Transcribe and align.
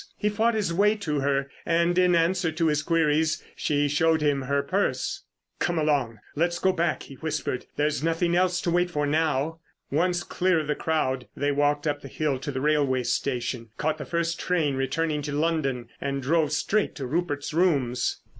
He 0.17 0.29
fought 0.29 0.55
his 0.55 0.73
way 0.73 0.95
to 0.95 1.19
her 1.19 1.47
and 1.63 1.95
in 1.95 2.15
answer 2.15 2.51
to 2.51 2.65
his 2.69 2.81
queries 2.81 3.43
she 3.55 3.87
showed 3.87 4.19
him 4.19 4.41
her 4.41 4.63
purse. 4.63 5.25
"Come 5.59 5.77
along, 5.77 6.17
let's 6.35 6.57
go 6.57 6.73
back," 6.73 7.03
he 7.03 7.13
whispered. 7.13 7.67
"There's 7.75 8.01
nothing 8.01 8.35
else 8.35 8.61
to 8.61 8.71
wait 8.71 8.89
for 8.89 9.05
now." 9.05 9.59
Once 9.91 10.23
clear 10.23 10.59
of 10.61 10.65
the 10.65 10.73
crowd 10.73 11.27
they 11.37 11.51
walked 11.51 11.85
up 11.85 12.01
the 12.01 12.07
hill 12.07 12.39
to 12.39 12.51
the 12.51 12.61
railway 12.61 13.03
station, 13.03 13.69
caught 13.77 13.99
the 13.99 14.05
first 14.05 14.39
train 14.39 14.75
returning 14.75 15.21
to 15.21 15.33
London, 15.39 15.89
and 16.01 16.23
drove 16.23 16.51
straight 16.51 16.95
to 16.95 17.05
Rupert's 17.05 17.53
rooms. 17.53 18.21